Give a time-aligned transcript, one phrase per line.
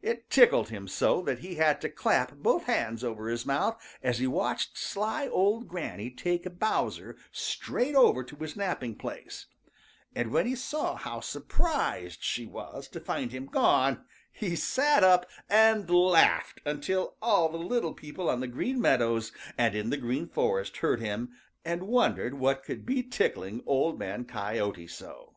[0.00, 4.18] It tickled him so that he had to clap both hands over his mouth as
[4.18, 9.48] he watched sly old Granny take Bowser straight over to his napping place,
[10.14, 15.26] and when he saw how surprised she was to find him gone he sat up
[15.50, 20.26] and laughed until all the little people on the Green Meadows and in the Green
[20.26, 21.32] Forest heard him
[21.66, 25.34] and wondered what could be tickling Old Man Coyote so.